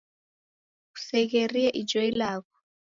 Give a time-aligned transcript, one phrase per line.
[0.93, 2.51] Kusegherie ijo ilagho!